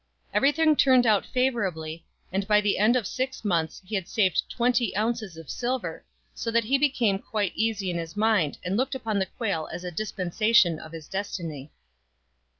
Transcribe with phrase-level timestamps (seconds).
[0.33, 4.95] Everything turned out favourably, and by the end of six months he had saved twenty
[4.95, 8.71] ounces of silver, so that he became quite easy in his mind 72 STRANGE STORIES
[8.71, 11.69] and looked upon the quail as a dispensation of his destiny.